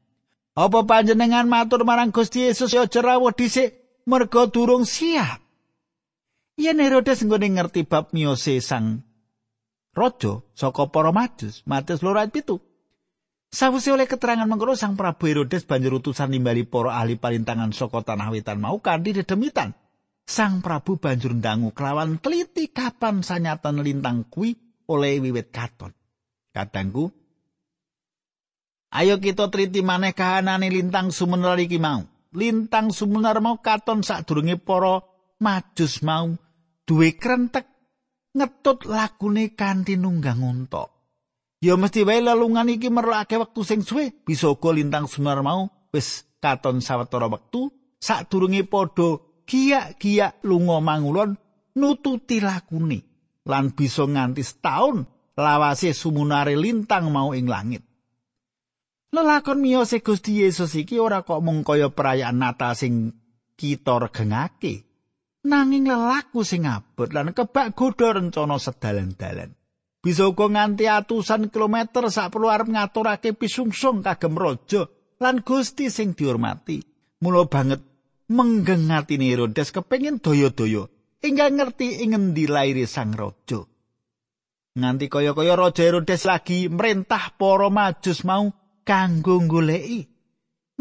Apa 0.55 0.87
panjenengan 0.87 1.45
matur 1.45 1.83
marang 1.83 2.15
Gusti 2.15 2.47
Yesus 2.47 2.71
ya 2.71 2.87
rawuh 2.87 3.35
dhisik 3.35 3.75
merga 4.07 4.47
durung 4.47 4.87
siap? 4.87 5.43
Yen 6.55 6.77
Herodes 6.77 7.25
nggone 7.25 7.49
ngerti 7.57 7.81
bab 7.83 8.13
miose 8.13 8.61
sang 8.61 9.01
raja 9.97 10.45
saka 10.53 10.85
para 10.89 11.09
majus 11.09 11.65
Matius 11.65 12.05
2 12.05 12.72
Sawise 13.53 13.93
oleh 13.93 14.09
keterangan 14.09 14.49
mengkono 14.49 14.73
Sang 14.73 14.97
Prabu 14.97 15.29
Herodes 15.29 15.69
banjur 15.69 16.01
utusan 16.01 16.33
nimbali 16.33 16.65
para 16.65 16.97
ahli 16.97 17.21
palintangan 17.21 17.69
saka 17.69 18.01
tanah 18.01 18.33
wetan 18.33 18.57
mau 18.57 18.81
kanthi 18.81 19.13
dedemitan. 19.13 19.77
Sang 20.25 20.65
Prabu 20.65 20.97
banjur 20.97 21.37
ndangu 21.37 21.69
kelawan 21.69 22.17
teliti 22.17 22.73
kapan 22.73 23.21
sanyatan 23.21 23.85
lintang 23.85 24.25
kuwi 24.25 24.57
oleh 24.89 25.21
wiwit 25.21 25.53
katon. 25.53 25.93
Kadangku, 26.49 27.13
ayo 28.89 29.21
kita 29.21 29.53
teliti 29.53 29.85
maneh 29.85 30.17
kahanane 30.17 30.73
lintang 30.73 31.13
sumenar 31.13 31.61
iki 31.61 31.77
mau. 31.77 32.09
Lintang 32.33 32.89
sumenar 32.89 33.37
mau 33.37 33.61
katon 33.61 34.01
sadurunge 34.01 34.57
para 34.57 35.05
majus 35.37 36.01
mau 36.01 36.33
duwe 36.89 37.21
krentek 37.21 37.69
ngetut 38.33 38.89
lakune 38.89 39.53
kanthi 39.53 39.93
nunggang 39.93 40.41
unta. 40.41 40.92
Ya 41.63 41.79
mesti 41.79 42.03
wae 42.03 42.19
lelungan 42.19 42.67
iki 42.67 42.91
merlake 42.91 43.39
wektu 43.39 43.63
sing 43.63 43.87
suwe, 43.87 44.11
bisa 44.27 44.51
uga 44.51 44.75
lintang 44.75 45.07
sunar 45.07 45.39
mau 45.39 45.71
wis 45.95 46.27
katon 46.43 46.83
sawetara 46.83 47.31
wektu 47.31 47.71
sadurunge 48.03 48.67
padha 48.67 49.23
giyak-giyak 49.47 50.43
lunga 50.43 50.83
mangulon 50.83 51.39
nututi 51.79 52.43
lakune 52.43 52.99
lan 53.47 53.71
bisa 53.71 54.03
nganti 54.03 54.43
setahun 54.43 55.07
lawase 55.39 55.95
sumunare 55.95 56.59
lintang 56.59 57.07
mau 57.15 57.31
ing 57.31 57.47
langit. 57.47 57.87
Lelakon 59.15 59.63
miyose 59.63 60.03
Gusti 60.03 60.43
Yesus 60.43 60.75
iki 60.75 60.99
ora 60.99 61.23
kok 61.23 61.39
mung 61.39 61.63
kaya 61.63 61.87
perayaan 61.87 62.43
Natal 62.43 62.75
sing 62.75 63.15
kita 63.55 64.03
regengake. 64.03 64.83
Nanging 65.47 65.87
lelaku 65.87 66.43
sing 66.43 66.67
abot 66.67 67.07
lan 67.07 67.31
kebak 67.31 67.71
godha 67.71 68.19
rencana 68.19 68.59
sedalan-dalan. 68.59 69.62
Bisa 70.03 70.27
uga 70.27 70.51
nganti 70.51 70.83
atusan 70.83 71.47
kilometer 71.47 72.11
sak 72.11 72.35
perlu 72.35 72.51
arep 72.51 72.67
ngaturake 72.67 73.31
pisungsung 73.31 74.03
kagem 74.03 74.35
raja 74.35 74.83
lan 75.23 75.39
Gusti 75.39 75.87
sing 75.87 76.11
dihormati. 76.11 76.83
Mula 77.23 77.47
banget 77.47 77.79
menggengati 78.27 79.15
Herodes 79.15 79.71
kepengin 79.71 80.19
daya-daya 80.19 80.91
inggal 81.23 81.55
ngerti 81.55 82.03
ing 82.03 82.11
ngendi 82.11 82.51
laire 82.51 82.83
sang 82.83 83.15
raja. 83.15 83.63
Nganti 84.73 85.05
kaya-kaya 85.07 85.53
Raja 85.55 85.85
Herodes 85.85 86.25
lagi 86.25 86.65
merintah 86.67 87.31
para 87.37 87.69
majus 87.69 88.25
mau 88.27 88.49
kanggo 88.83 89.39
goleki. 89.45 90.09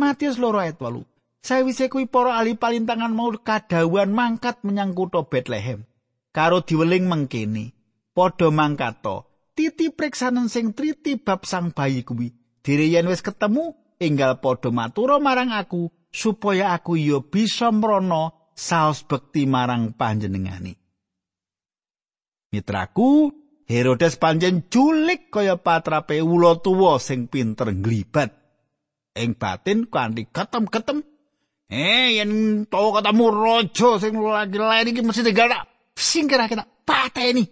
Matius 0.00 0.40
loro 0.40 0.58
ayat 0.64 0.80
8. 0.80 1.44
Sawise 1.44 1.92
kuwi 1.92 2.08
para 2.08 2.40
ahli 2.40 2.56
palintangan 2.56 3.12
mau 3.12 3.28
kadawan 3.36 4.10
mangkat 4.10 4.64
menyang 4.64 4.96
kutha 4.96 5.28
Bethlehem. 5.28 5.84
Karo 6.32 6.64
diweling 6.64 7.04
mengkene. 7.04 7.76
Padha 8.16 8.48
mangkato 8.48 9.48
titi 9.56 9.92
priksanen 9.92 10.48
sing 10.48 10.72
triti 10.72 11.16
bab 11.20 11.44
sang 11.44 11.72
bayi 11.76 12.04
kuwi. 12.04 12.32
Dire 12.62 12.86
yen 12.86 13.10
wis 13.10 13.20
ketemu 13.20 13.74
enggal 13.98 14.38
padha 14.38 14.70
matura 14.70 15.18
marang 15.18 15.50
aku 15.50 15.90
supaya 16.12 16.76
aku 16.76 17.00
yo 17.00 17.24
bisa 17.26 17.72
mrono 17.72 18.52
saos 18.52 19.02
bekti 19.02 19.48
marang 19.48 19.96
panjenengani 19.96 20.76
mitraku 22.52 23.32
Herodes 23.64 24.20
panjen 24.20 24.68
culik 24.68 25.32
kaya 25.32 25.56
patrape 25.56 26.20
ula 26.20 26.60
tuwa 26.60 27.00
sing 27.00 27.24
pinter 27.30 27.72
nglibat. 27.72 28.28
Ing 29.16 29.32
batin 29.36 29.88
kanthi 29.88 30.28
ketem-ketem 30.28 31.00
eh 31.72 32.20
yen 32.20 32.64
tau 32.68 32.92
ketemu 32.92 33.26
raja 33.32 33.90
sing 33.96 34.12
lagi 34.20 34.60
lain 34.60 34.90
iki 34.92 35.00
mesti 35.00 35.24
digalak. 35.24 35.64
Singkira 35.96 36.52
kita 36.52 36.68
pateni 36.84 37.48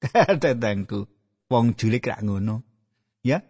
Tetengku, 0.42 1.08
wong 1.48 1.74
julik 1.74 2.06
rak 2.08 2.22
ngono. 2.22 2.62
Ya. 3.24 3.42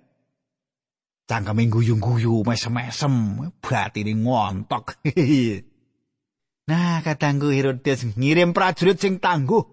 Cangkeme 1.27 1.67
guyu-guyu, 1.67 2.47
mesem-mesem, 2.47 3.51
batine 3.59 4.15
ngontok. 4.15 5.03
nah, 6.71 7.03
katangku 7.03 7.51
Herodes 7.51 8.15
ngirim 8.15 8.55
prajurit 8.55 9.03
sing 9.03 9.19
tangguh 9.19 9.67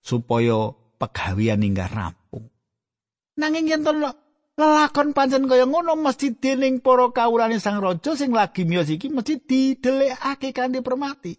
supaya 0.00 0.72
pegawean 0.96 1.60
inggah 1.60 1.92
rampung. 1.92 2.48
Nanging 3.36 3.68
yen 3.68 3.84
lelakon 4.54 5.10
pancen 5.10 5.50
kaya 5.50 5.66
ngono 5.66 5.98
mesti 5.98 6.38
dening 6.38 6.78
para 6.78 7.10
kawulane 7.10 7.58
sang 7.58 7.82
raja 7.82 8.14
sing 8.14 8.30
lagi 8.30 8.62
miyos 8.62 8.86
iki 8.86 9.10
mesti 9.10 9.42
didelekake 9.42 10.54
kanthi 10.54 10.80
permati. 10.80 11.34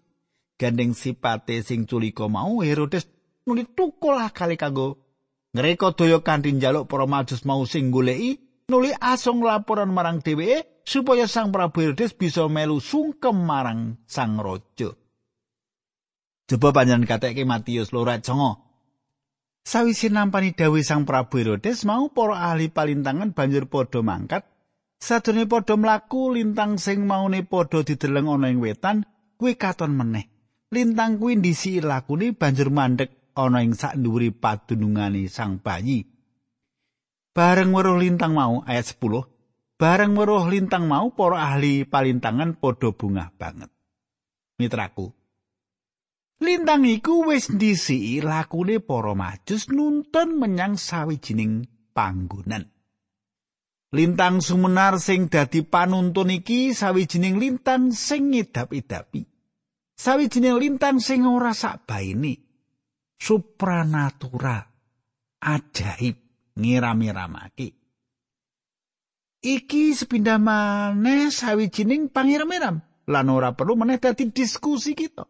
Gandeng 0.56 0.92
sipate 0.92 1.64
sing 1.64 1.88
culika 1.88 2.28
mau 2.28 2.60
Herodes 2.60 3.08
nuli 3.46 3.62
tukul 3.62 4.18
akali 4.18 4.58
kanggo 4.58 4.98
ngreka 5.54 5.94
daya 5.94 6.18
kanthi 6.18 6.50
njaluk 6.58 6.90
para 6.90 7.06
majus 7.06 7.46
mau 7.46 7.62
sing 7.62 7.94
goleki 7.94 8.42
nuli 8.66 8.90
asung 8.98 9.46
laporan 9.46 9.94
marang 9.94 10.18
dheweke 10.18 10.82
supaya 10.82 11.30
sang 11.30 11.54
Prabu 11.54 11.82
Herodes 11.82 12.14
bisa 12.18 12.50
melu 12.50 12.82
sungkem 12.82 13.34
marang 13.34 14.02
sang 14.06 14.38
raja. 14.38 14.94
Coba 16.46 16.70
panjenengan 16.70 17.18
kateke 17.18 17.42
Matius 17.42 17.90
loro 17.90 18.14
songo. 18.22 18.62
Sawise 19.66 20.10
nampani 20.14 20.54
dawuh 20.54 20.82
sang 20.82 21.06
Prabu 21.06 21.42
Herodes 21.42 21.82
mau 21.86 22.10
para 22.10 22.50
ahli 22.50 22.70
palintangan 22.70 23.34
banjur 23.34 23.66
padha 23.66 24.02
mangkat. 24.02 24.46
Sadurunge 25.02 25.50
padha 25.50 25.74
mlaku 25.74 26.34
lintang 26.34 26.78
sing 26.78 27.02
maune 27.06 27.42
padha 27.42 27.82
dideleng 27.82 28.30
ana 28.30 28.50
ing 28.50 28.62
wetan 28.62 29.06
kuwi 29.38 29.58
katon 29.58 29.94
meneh. 29.94 30.30
Lintang 30.70 31.18
kuwi 31.18 31.38
ndisi 31.38 31.82
lakune 31.82 32.30
banjur 32.30 32.70
mandek 32.70 33.25
ana 33.36 33.60
ing 33.60 33.76
sak 33.76 34.00
ndhuwuri 34.00 34.32
padunungane 34.32 35.28
sang 35.28 35.60
bayi. 35.60 36.08
Bareng 37.36 37.76
weruh 37.76 38.00
lintang 38.00 38.32
mau 38.32 38.64
ayat 38.64 38.96
10, 38.96 39.76
bareng 39.76 40.16
weruh 40.16 40.48
lintang 40.48 40.88
mau 40.88 41.12
para 41.12 41.52
ahli 41.52 41.84
palintangan 41.84 42.56
padha 42.56 42.96
bungah 42.96 43.28
banget. 43.36 43.68
Mitraku, 44.56 45.12
lintang 46.40 46.88
iku 46.88 47.28
wis 47.28 47.52
ndisi 47.52 48.24
lakune 48.24 48.80
para 48.80 49.12
majus 49.12 49.68
nuntun 49.68 50.40
menyang 50.40 50.80
sawijining 50.80 51.68
panggonan. 51.92 52.72
Lintang 53.92 54.40
sumunar 54.40 54.96
sing 54.96 55.28
dadi 55.28 55.60
panuntun 55.60 56.32
iki 56.32 56.72
sawijining 56.72 57.36
lintang 57.36 57.92
sing 57.92 58.32
ngidap-idapi. 58.32 59.28
Sawijining 59.96 60.56
lintang 60.56 61.04
sing 61.04 61.28
ora 61.28 61.52
sak 61.52 61.84
baine. 63.16 63.24
supranatural 63.24 64.64
ajaib 65.40 66.16
ngiram-iramake 66.56 67.72
iki 69.42 69.94
sepindah 69.94 70.40
maneh 70.40 71.28
sawijining 71.28 72.08
pangiram-iram 72.08 72.80
lan 73.06 73.26
ora 73.30 73.52
perlu 73.54 73.76
meneh 73.76 74.00
dadi 74.00 74.32
diskusi 74.32 74.96
kita 74.96 75.28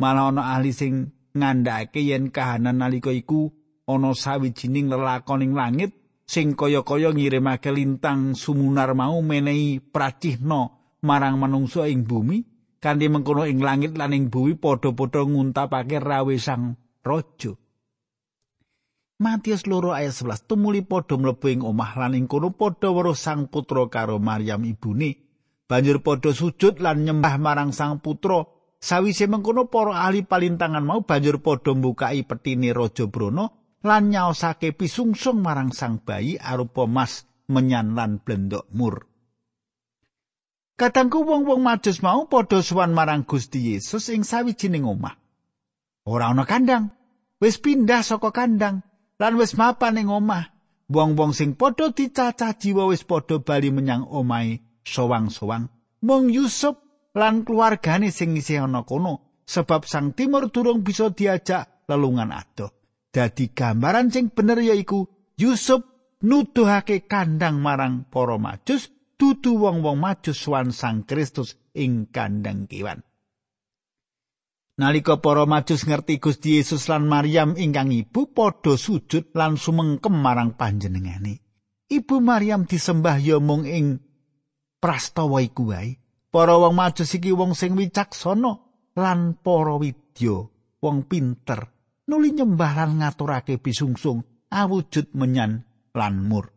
malah 0.00 0.32
ana 0.32 0.56
ahli 0.56 0.72
sing 0.72 1.12
ngandhakake 1.36 2.00
yen 2.00 2.32
kahanan 2.32 2.80
nalika 2.80 3.12
iku 3.12 3.52
ana 3.86 4.16
sawijining 4.16 4.88
lelakon 4.88 5.44
ing 5.44 5.52
langit 5.52 5.92
sing 6.24 6.56
kaya-kaya 6.56 7.12
ngirimake 7.12 7.68
lintang 7.74 8.32
sumunar 8.32 8.96
mau 8.96 9.20
menehi 9.20 9.82
pracihna 9.82 10.72
marang 11.02 11.36
manungsa 11.36 11.90
ing 11.90 12.06
bumi 12.06 12.46
kanthi 12.78 13.06
mengkono 13.10 13.44
ing 13.44 13.60
langit 13.60 13.94
lan 13.98 14.16
ing 14.16 14.30
bumi 14.32 14.56
padha-padha 14.56 15.28
nguntapake 15.28 15.98
rawe 16.00 16.34
sang 16.38 16.81
raja. 17.02 17.52
Matius 19.22 19.70
loro 19.70 19.94
ayat 19.94 20.18
11 20.18 20.50
tumuli 20.50 20.82
padha 20.82 21.14
mlebu 21.14 21.46
ing 21.46 21.62
omah 21.62 21.94
lan 21.94 22.18
ing 22.18 22.26
kono 22.26 22.50
padha 22.58 22.90
weruh 22.90 23.14
sang 23.14 23.46
putra 23.46 23.86
karo 23.86 24.18
Maryam 24.18 24.66
ibune. 24.66 25.14
Banjur 25.70 26.02
padha 26.02 26.34
sujud 26.34 26.82
lan 26.82 27.06
nyembah 27.06 27.38
marang 27.38 27.70
sang 27.70 28.02
putra. 28.02 28.42
Sawise 28.82 29.30
mengkono 29.30 29.70
para 29.70 29.94
ahli 30.02 30.26
palintangan 30.26 30.82
mau 30.82 31.06
banjur 31.06 31.38
padha 31.38 31.70
mbukai 31.70 32.26
petine 32.26 32.74
raja 32.74 33.06
Brono 33.06 33.78
lan 33.86 34.10
nyaosake 34.10 34.74
pisungsung 34.74 35.38
marang 35.38 35.70
sang 35.70 36.02
bayi 36.02 36.34
arupa 36.34 36.90
mas 36.90 37.22
menyan 37.46 37.94
lan 37.94 38.18
blendok 38.18 38.66
mur. 38.74 39.06
Kadangku 40.74 41.22
wong-wong 41.22 41.62
majus 41.62 42.02
mau 42.02 42.26
padha 42.26 42.58
suwan 42.58 42.90
marang 42.90 43.22
Gusti 43.22 43.70
Yesus 43.70 44.10
ing 44.10 44.26
sawijining 44.26 44.82
omah. 44.82 45.21
Ora 46.02 46.34
ana 46.34 46.42
kandang, 46.42 46.90
wis 47.38 47.62
pindah 47.62 48.02
saka 48.02 48.34
kandang 48.34 48.82
lan 49.22 49.38
wis 49.38 49.54
mapan 49.54 50.02
ing 50.02 50.10
omah. 50.10 50.50
Wong-wong 50.92 51.32
sing 51.32 51.54
padha 51.54 51.94
dicacah 51.94 52.58
jiwa 52.58 52.90
wis 52.90 53.06
padha 53.06 53.38
bali 53.38 53.70
menyang 53.70 54.04
omahe 54.10 54.82
sowang-sowang. 54.82 55.70
Mung 56.02 56.26
Yusuf 56.28 56.76
lan 57.14 57.46
keluargane 57.46 58.10
sing 58.10 58.34
isih 58.34 58.66
ana 58.66 58.82
kono 58.82 59.42
sebab 59.46 59.86
sang 59.86 60.12
timur 60.12 60.50
durung 60.50 60.82
bisa 60.82 61.14
diajak 61.14 61.86
lelungan 61.86 62.34
adoh. 62.34 62.74
Dadi 63.14 63.54
gambaran 63.54 64.10
sing 64.10 64.34
bener 64.34 64.58
yaiku 64.58 65.06
Yusuf 65.38 65.86
nuduhake 66.26 67.06
kandang 67.06 67.62
marang 67.62 68.10
para 68.10 68.36
majus 68.42 68.90
dudu 69.14 69.54
wong-wong 69.54 70.02
maju 70.02 70.32
swan 70.34 70.74
Sang 70.74 71.06
Kristus 71.06 71.54
ing 71.78 72.10
kandang 72.10 72.66
kewan. 72.66 73.06
Nalika 74.72 75.20
para 75.20 75.44
majus 75.44 75.84
ngerti 75.84 76.16
Gusti 76.16 76.56
Yesus 76.56 76.88
lan 76.88 77.04
Maryam 77.04 77.60
ingkang 77.60 77.92
ibu 77.92 78.32
padha 78.32 78.80
sujud 78.80 79.36
lan 79.36 79.60
sumengkem 79.60 80.16
marang 80.16 80.56
panjenengane. 80.56 81.44
Ibu 81.92 82.24
Maryam 82.24 82.64
disembah 82.64 83.20
ya 83.20 83.36
mung 83.36 83.68
ing 83.68 84.00
prastawa 84.80 85.44
iku 85.44 85.76
wae. 85.76 86.00
Para 86.32 86.56
wong 86.56 86.72
majus 86.72 87.12
iki 87.12 87.36
wong 87.36 87.52
sing 87.52 87.76
wicaksana 87.76 88.56
lan 88.96 89.36
para 89.36 89.76
widya, 89.76 90.48
wong 90.80 91.04
pinter, 91.04 91.68
nuli 92.08 92.32
nyembah 92.32 92.72
lan 92.72 93.04
ngaturake 93.04 93.60
bisungsung 93.60 94.48
awujud 94.48 95.12
menyan 95.12 95.68
lan 95.92 96.24
mur. 96.24 96.48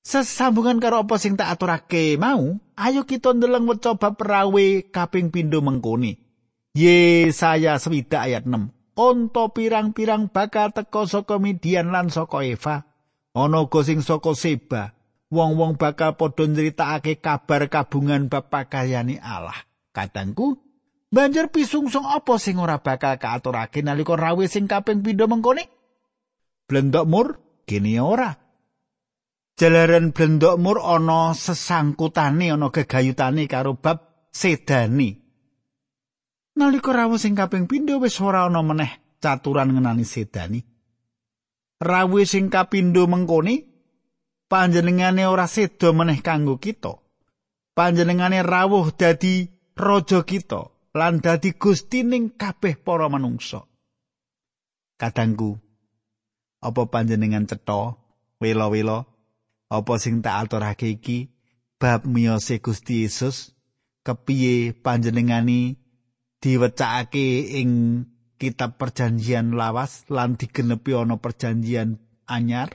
Sesambungan 0.00 0.80
karo 0.80 1.04
apa 1.04 1.20
sing 1.20 1.36
tak 1.36 1.52
aturake 1.52 2.16
mau, 2.16 2.56
ayo 2.80 3.04
kita 3.04 3.36
ndeleng 3.36 3.68
coba 3.76 4.16
perawe 4.16 4.66
kaping 4.88 5.28
pindho 5.28 5.60
mengkoni. 5.60 6.31
Yesaya 6.72 7.76
swidak 7.76 8.28
ayat 8.28 8.44
6. 8.48 8.72
Onto 8.96 9.44
pirang-pirang 9.52 10.28
bakal 10.32 10.72
teka 10.72 11.08
saka 11.08 11.36
Midian 11.40 11.92
lan 11.92 12.08
saka 12.08 12.44
Eva. 12.44 12.84
Ana 13.32 13.64
uga 13.64 13.80
sing 13.84 14.04
saka 14.04 14.32
Seba. 14.36 14.92
Wong-wong 15.32 15.80
bakal 15.80 16.16
padha 16.20 16.44
nyritakake 16.44 17.24
kabar 17.24 17.68
kabungan 17.72 18.28
bab 18.28 18.52
pakayane 18.52 19.16
Allah. 19.16 19.56
Kadangku, 19.96 20.60
banjur 21.08 21.48
pisungsung 21.48 22.04
apa 22.04 22.36
sing 22.36 22.60
ora 22.60 22.80
bakal 22.80 23.16
kaaturake 23.16 23.80
nalika 23.80 24.16
rawe 24.16 24.44
sing 24.44 24.68
kaping 24.68 25.00
pindho 25.00 25.28
mengkoni? 25.28 25.64
Blendok 26.68 27.08
mur, 27.08 27.40
gene 27.64 27.96
ora. 27.96 28.42
jalaran 29.62 30.10
blendok 30.10 30.58
mur 30.58 30.82
ana 30.82 31.36
sesangkutane 31.38 32.50
ana 32.50 32.74
gegayutane 32.74 33.46
karo 33.46 33.78
bab 33.78 34.26
sedani 34.34 35.21
nalika 36.58 36.92
rawuh 36.92 37.20
sing 37.20 37.32
kaping 37.34 37.68
pindho 37.68 38.00
wis 38.02 38.20
ora 38.20 38.46
ana 38.46 38.60
meneh 38.60 39.18
caturan 39.22 39.72
ngenani 39.72 40.04
sedani. 40.04 40.60
Rawuh 41.82 42.26
sing 42.26 42.50
kapindo 42.50 43.06
mengkoni 43.10 43.66
panjenengane 44.46 45.26
ora 45.26 45.50
sedo 45.50 45.90
meneh 45.90 46.22
kanggo 46.22 46.58
kita. 46.58 47.00
Panjenengane 47.72 48.44
rawuh 48.44 48.92
dadi 48.92 49.48
raja 49.74 50.20
kita 50.22 50.68
lan 50.92 51.24
dadi 51.24 51.56
gusti 51.56 52.04
ning 52.04 52.36
kabeh 52.36 52.76
para 52.78 53.08
manungsa. 53.08 53.64
Kadangku 55.00 55.58
apa 56.62 56.82
panjenengan 56.86 57.48
cetha 57.50 57.98
wela-wela? 58.38 59.10
Apa 59.72 59.96
sing 59.96 60.20
tak 60.20 60.46
aturake 60.46 60.86
iki? 61.00 61.32
Bab 61.80 62.06
miyose 62.06 62.62
Gusti 62.62 63.02
Yesus 63.02 63.58
kepiye 64.06 64.70
panjenengani 64.70 65.81
diwecakake 66.42 67.54
ing 67.62 67.70
kitab 68.34 68.74
perjanjian 68.74 69.54
lawas 69.54 70.02
lan 70.10 70.34
digenepi 70.34 70.98
ana 70.98 71.22
perjanjian 71.22 72.02
anyar 72.26 72.74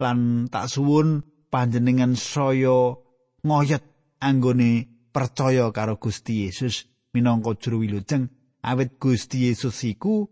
lan 0.00 0.48
tak 0.48 0.72
suwun 0.72 1.20
panjenengan 1.52 2.16
saya 2.16 2.96
ngoyot 3.44 3.84
anggone 4.24 4.88
percaya 5.12 5.68
karo 5.70 6.00
Gusti 6.00 6.48
Yesus 6.48 6.88
minangka 7.12 7.52
juru 7.60 7.84
wilujeng 7.84 8.32
awit 8.64 8.96
Gusti 8.96 9.52
Yesus 9.52 9.84
iku 9.84 10.26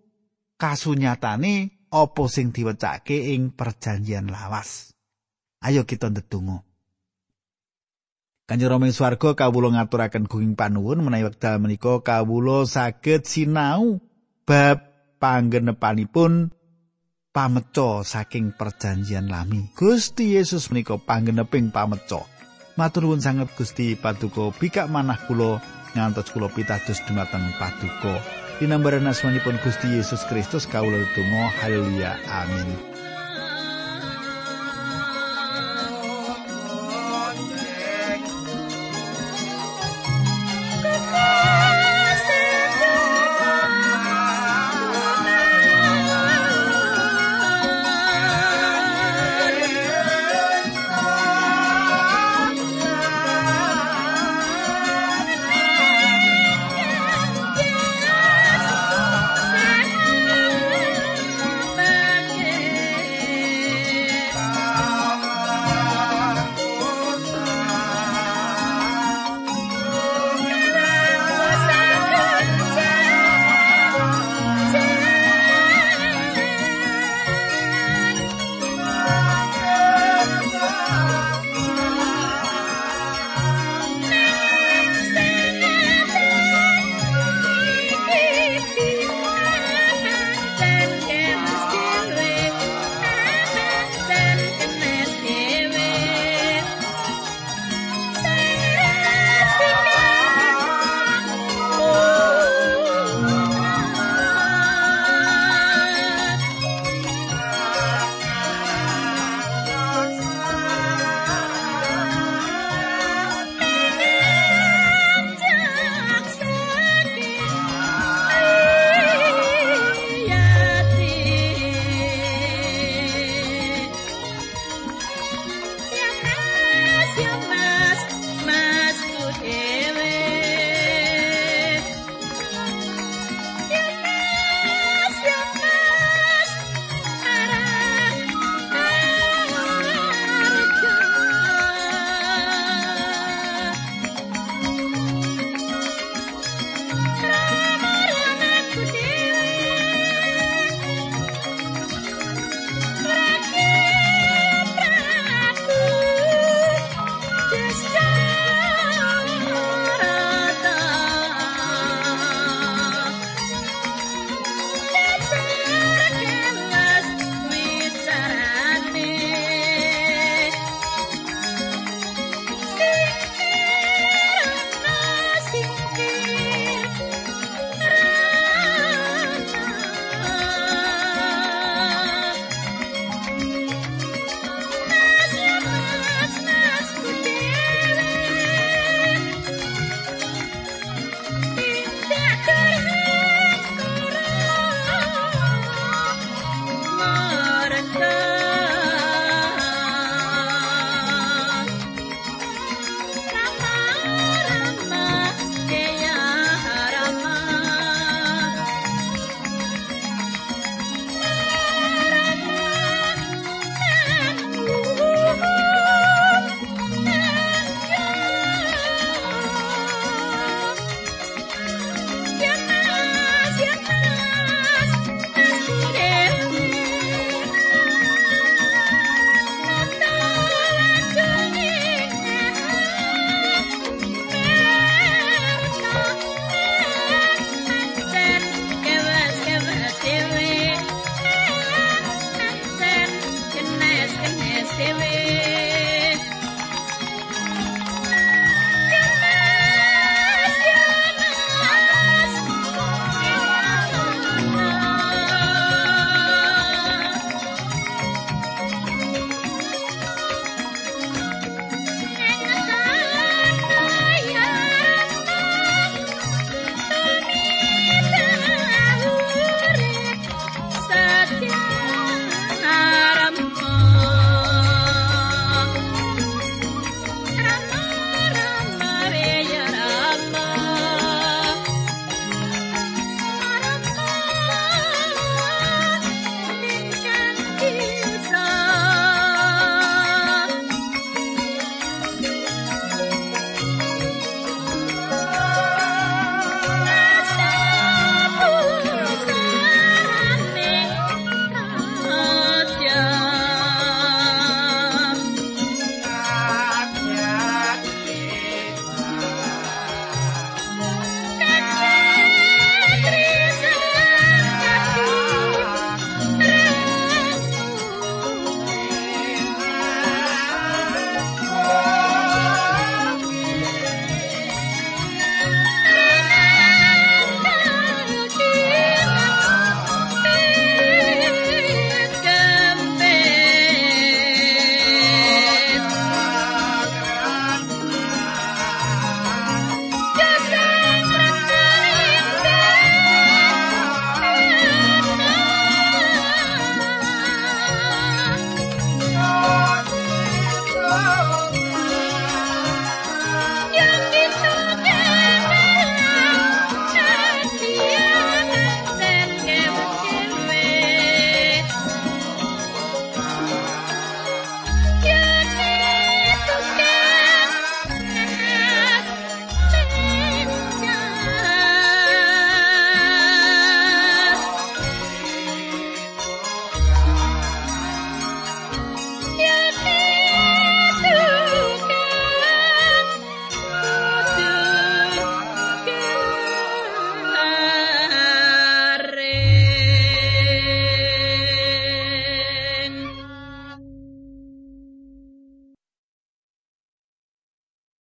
kasunyatane 0.56 1.85
apa 1.92 2.24
sing 2.32 2.56
diwecake 2.56 3.37
ing 3.37 3.52
perjanjian 3.52 4.32
lawas. 4.32 4.96
Ayo 5.61 5.85
kita 5.85 6.08
ndedonga. 6.08 6.64
Kanjeng 8.52 8.68
Rama 8.68 8.84
ing 8.84 8.92
swarga 8.92 9.32
kawula 9.32 9.72
ngaturaken 9.72 10.28
gunging 10.28 10.60
panuwun 10.60 11.00
menawi 11.00 11.24
wekdal 11.24 11.56
menika 11.56 12.04
kawula 12.04 12.68
saged 12.68 13.24
sinau 13.24 13.96
bab 14.44 14.92
panggenepanipun 15.16 16.52
pameco 17.32 18.04
saking 18.04 18.52
perjanjian 18.52 19.32
lami. 19.32 19.72
Gusti 19.72 20.36
Yesus 20.36 20.68
menika 20.68 21.00
panggeneping 21.00 21.72
pameco. 21.72 22.28
Matur 22.76 23.08
nuwun 23.08 23.24
sanget 23.24 23.48
Gusti 23.56 23.96
Paduka 23.96 24.52
bikak 24.52 24.84
manah 24.92 25.16
kula 25.24 25.56
ngantos 25.96 26.28
kula 26.36 26.52
pitados 26.52 27.00
dumateng 27.08 27.56
Paduka. 27.56 28.20
Dinambaran 28.60 29.08
asmanipun 29.08 29.56
Gusti 29.64 29.96
Yesus 29.96 30.28
Kristus 30.28 30.68
kawula 30.68 31.00
tunggu 31.16 31.48
haleluya 31.56 32.20
amin. 32.28 32.91